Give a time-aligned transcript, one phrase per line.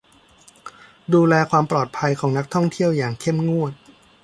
[1.13, 3.71] ดูแลความปลอดภัยของนักท่องเที่ยวอย่างเข้มงวด